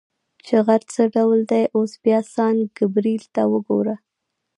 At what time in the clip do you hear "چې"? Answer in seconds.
0.45-0.55